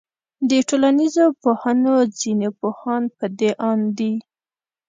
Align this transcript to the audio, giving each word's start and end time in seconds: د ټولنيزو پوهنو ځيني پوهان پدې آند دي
د 0.49 0.51
ټولنيزو 0.69 1.25
پوهنو 1.41 1.95
ځيني 2.19 2.49
پوهان 2.59 3.03
پدې 3.17 3.49
آند 3.69 3.85
دي 3.97 4.13